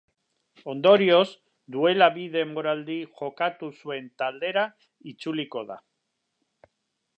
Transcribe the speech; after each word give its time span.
Ondorioz, 0.71 1.25
duela 1.75 2.07
bi 2.15 2.23
denboraldi 2.37 2.97
jokatu 3.21 3.71
zuen 3.83 4.09
taldera 4.23 4.67
itzuliko 5.15 5.67
da. 5.73 5.81